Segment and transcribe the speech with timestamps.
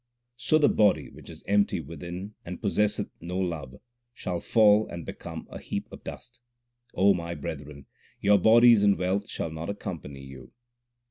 [0.37, 3.75] So the body which is empty within and possesseth no love,
[4.15, 6.41] shall fall and become a heap of dust.
[6.95, 7.85] O my brethren,
[8.19, 10.53] your bodies and wealth shall not accompany you.